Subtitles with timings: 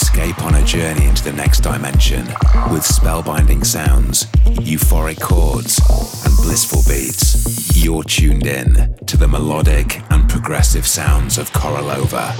[0.00, 2.24] Escape on a journey into the next dimension
[2.70, 4.26] with spellbinding sounds,
[4.62, 5.80] euphoric chords,
[6.24, 7.76] and blissful beats.
[7.76, 12.32] You're tuned in to the melodic and progressive sounds of Korolova.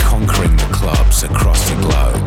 [0.00, 2.26] Conquering the clubs across the globe.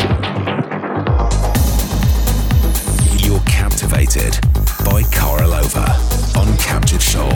[3.20, 4.40] You're captivated
[4.86, 5.90] by Korolova
[6.38, 7.30] on Captive Soul.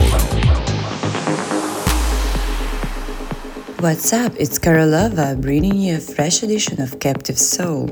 [3.84, 4.32] What's up?
[4.40, 7.88] It's Korolova bringing you a fresh edition of Captive Soul.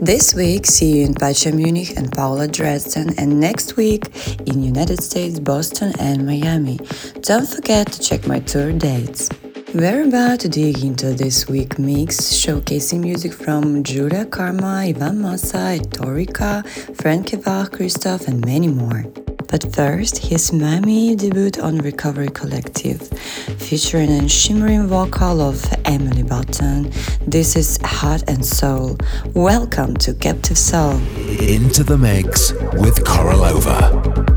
[0.00, 4.04] This week, see you in Pacha Munich and Paula Dresden, and next week
[4.46, 6.78] in United States, Boston and Miami.
[7.20, 9.28] Don't forget to check my tour dates.
[9.74, 15.78] We're about to dig into this week mix, showcasing music from Julya Karma, Ivan Masa,
[15.78, 19.04] Torika, Franky Wah, Cristoph, and many more.
[19.48, 23.00] But first, his MAMI debut on Recovery Collective,
[23.58, 26.90] featuring a shimmering vocal of Emile Battour.
[27.26, 28.98] This is Heart and Soul.
[29.34, 30.98] Welcome to Captive Soul.
[31.40, 34.33] Into the mix with Korolova.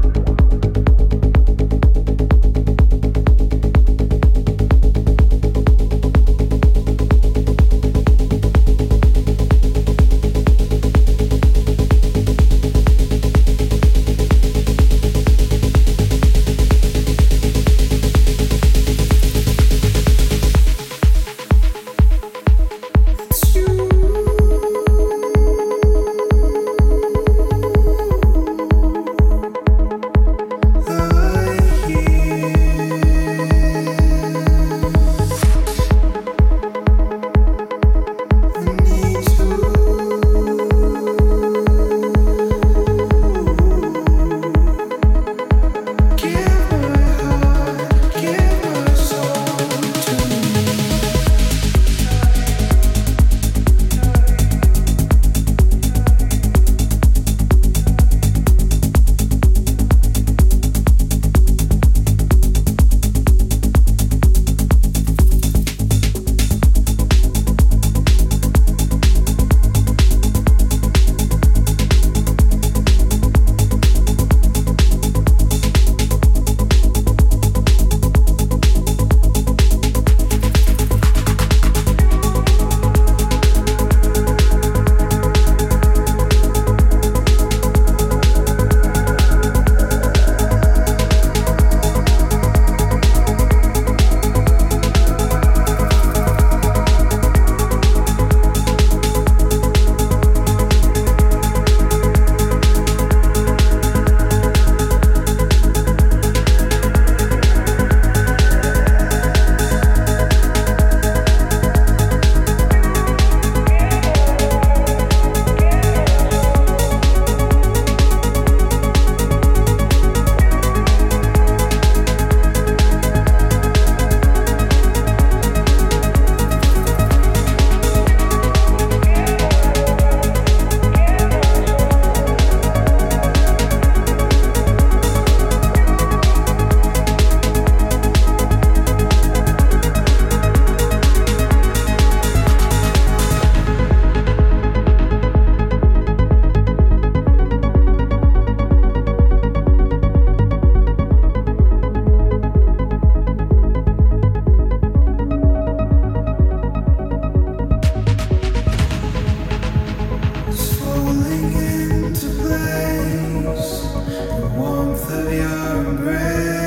[165.05, 166.66] of your embrace.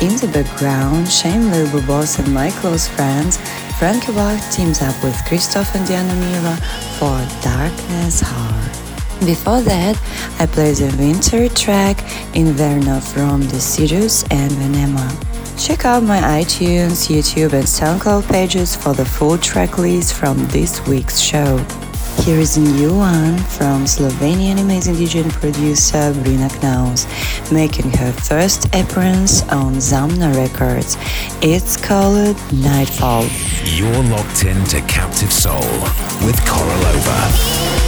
[0.00, 3.36] In the background, Shame Lil Boss and my close friends,
[3.80, 6.54] Franky Wah teams up with Cristoph and Diana Miro
[6.98, 9.26] for Darkest Hour.
[9.26, 10.00] Before that,
[10.38, 11.96] I played the winter track
[12.32, 15.08] Inverno from Deciduous and Vaneama.
[15.58, 20.80] Check out my iTunes, YouTube, and SoundCloud pages for the full track list from this
[20.86, 21.58] week's show.
[22.24, 27.06] Here is a new one from Slovenian amazing DJ and producer Brina Knauss,
[27.52, 30.96] making her first appearance on Zamna Records.
[31.40, 33.24] It's called Nightfall.
[33.64, 35.62] You're locked into Captive Soul
[36.26, 37.87] with Korolova.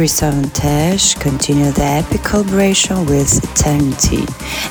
[0.00, 4.24] Chris Avantgarde continue the epic collaboration with Eternity.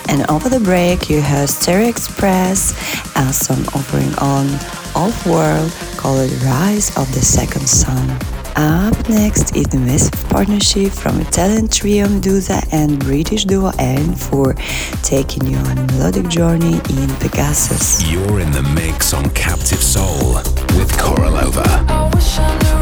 [0.08, 2.72] And over the break, you heard Stereo Express,
[3.16, 4.48] a song offering on
[4.96, 8.10] Off World called Rise of the Second Sun.
[8.56, 14.16] Up next is the massive partnership from Italian trio MEDUZA and British duo Eli &
[14.16, 14.56] Fur
[15.04, 18.02] taking you on a melodic journey in Pegasus.
[18.12, 20.38] You're in the mix on Captive Soul
[20.76, 22.79] with Korolova.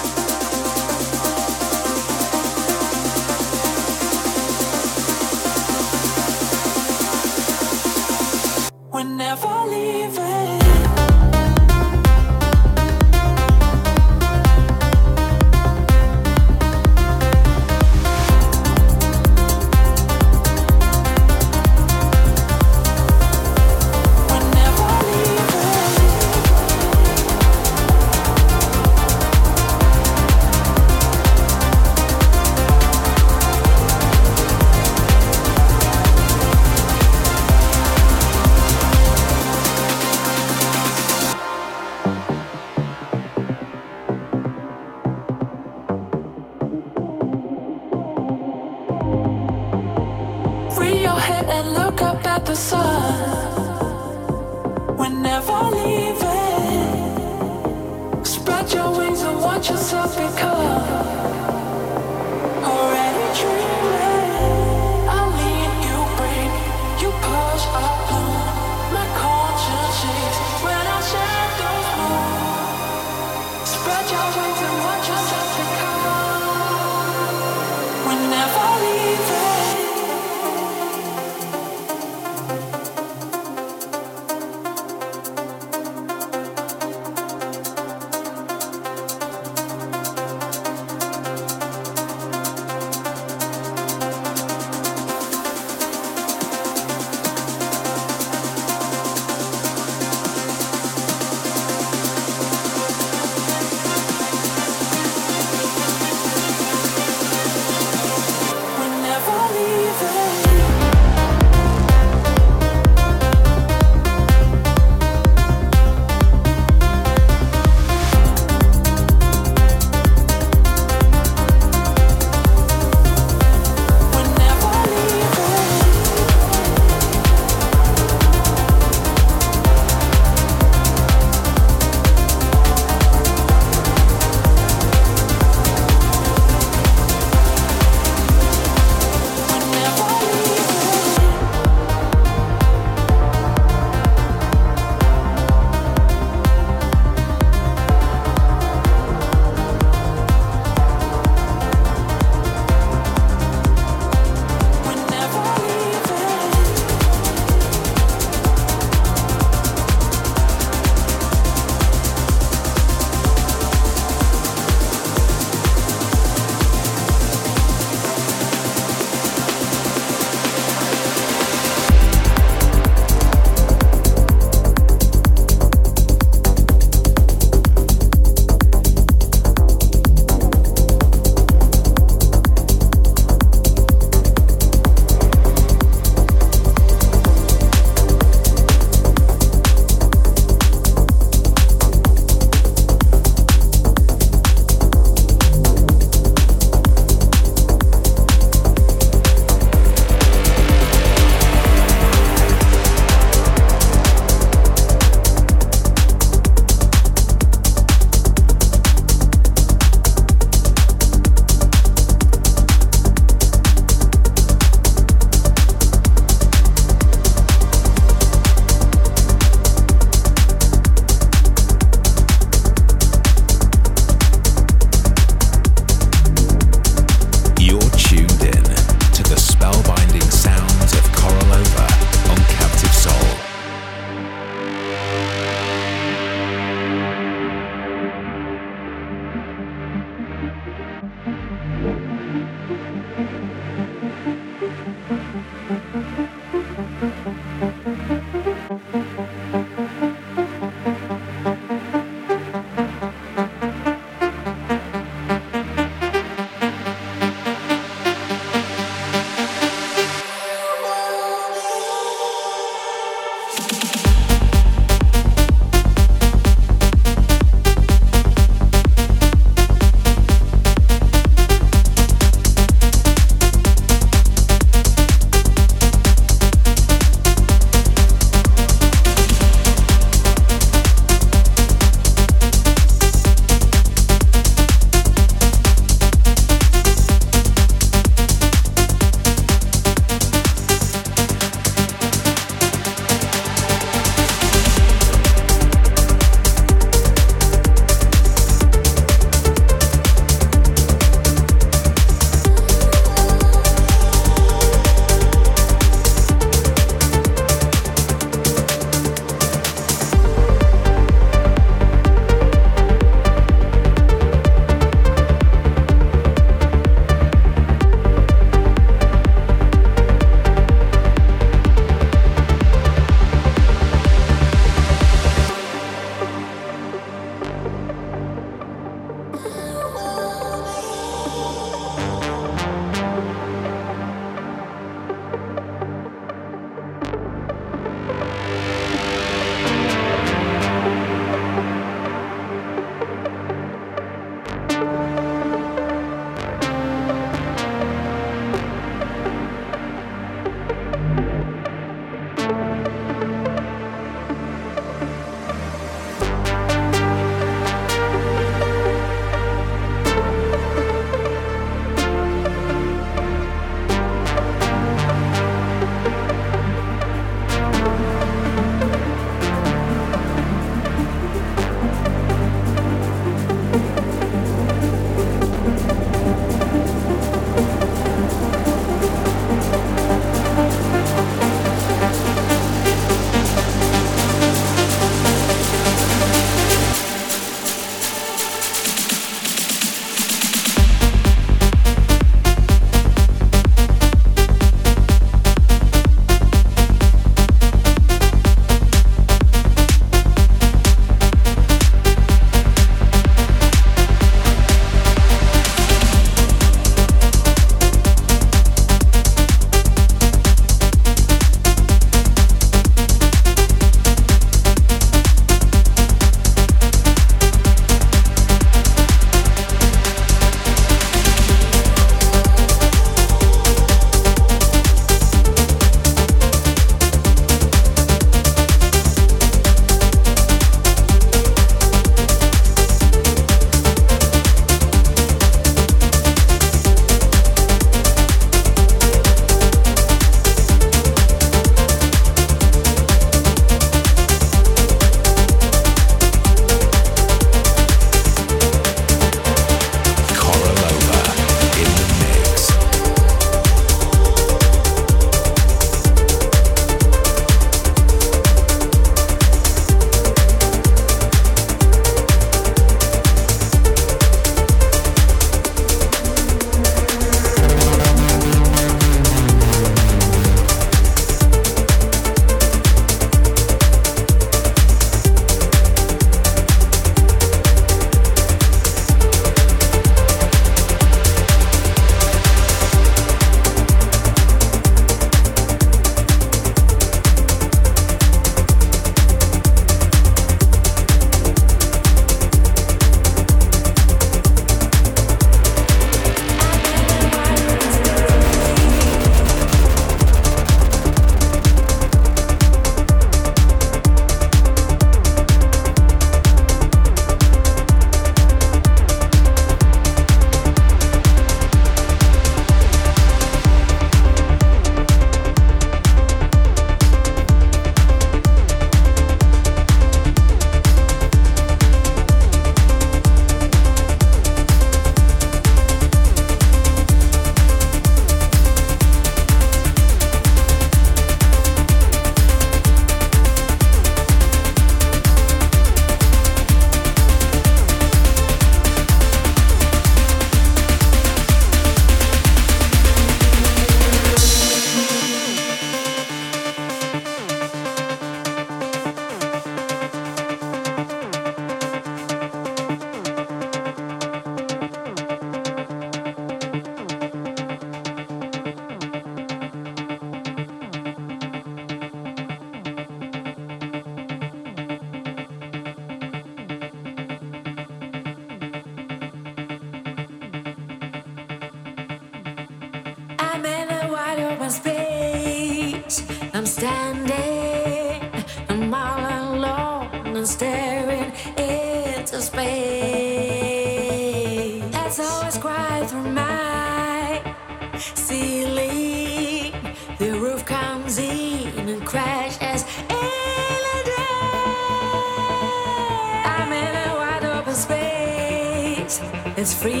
[599.73, 600.00] free.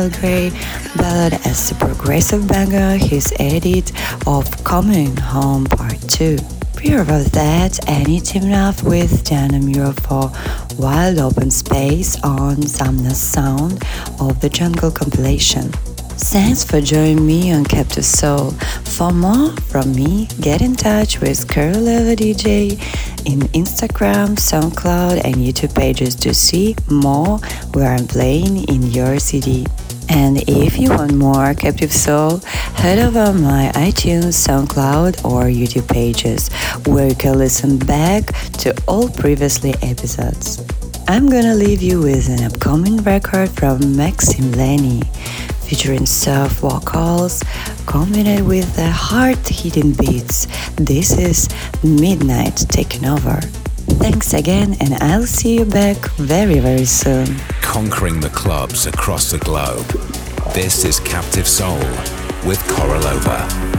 [0.00, 0.50] Reimagines Grey
[0.96, 3.92] ballad as a progressive banger, his edit
[4.26, 6.38] of Coming Home Part 2.
[6.74, 10.32] Prior of that, Anii teamed up with Diana Miro for
[10.78, 13.82] Wild Open Space on Zamna Sound
[14.20, 15.70] of the Jungle compilation.
[16.32, 18.52] Thanks for joining me on Captive Soul.
[18.84, 22.72] For more from me, get in touch with Korolova DJ
[23.26, 27.38] in Instagram, SoundCloud, and YouTube pages to see more
[27.72, 29.66] where I'm playing in your city.
[30.10, 32.38] And if you want more Captive Soul,
[32.74, 36.50] head over my iTunes, SoundCloud, or YouTube pages
[36.86, 40.62] where you can listen back to all previously episodes.
[41.06, 45.06] I'm gonna leave you with an upcoming record from Maxim Lany
[45.62, 47.42] featuring soft vocals
[47.86, 50.48] combined with the hard-hitting beats.
[50.74, 51.48] This is
[51.84, 53.40] Midnight taking over.
[53.98, 57.26] Thanks again, and I'll see you back very, very soon.
[57.60, 59.99] Conquering the clubs across the globe.
[60.54, 61.78] This is Captive Soul
[62.44, 63.69] with Korolova.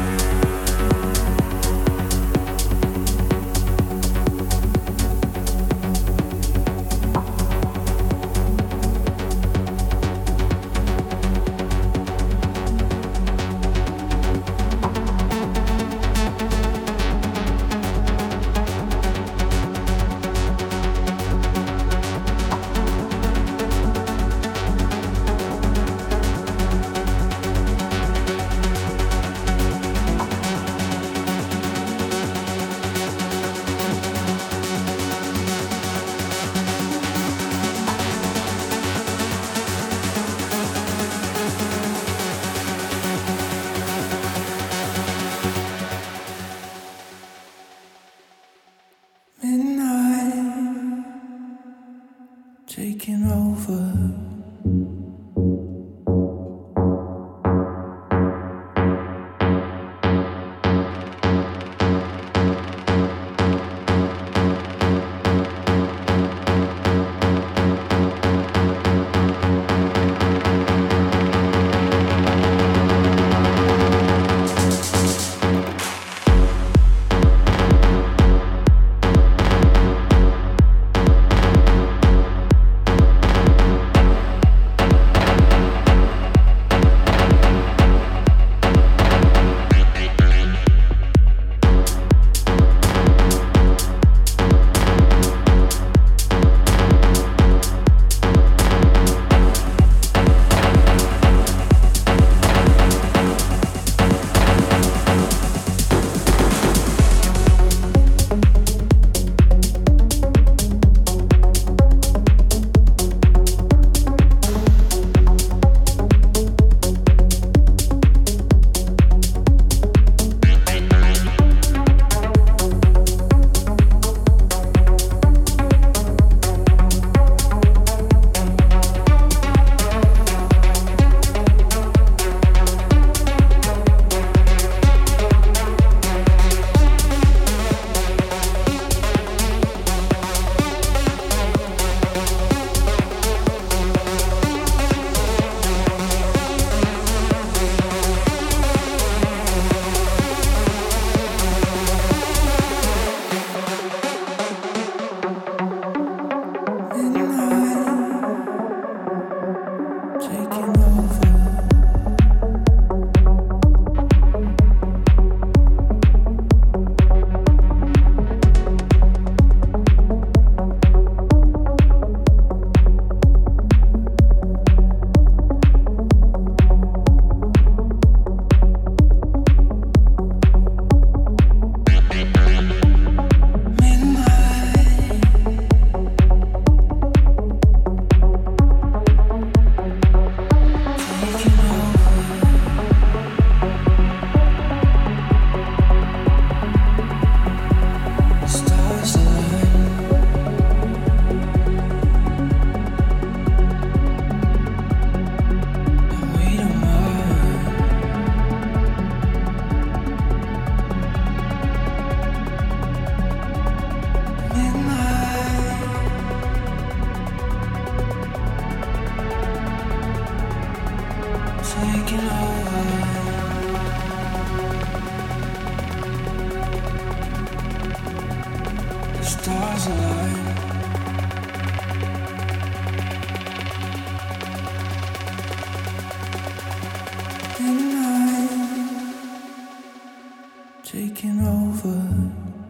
[240.92, 242.61] taking over.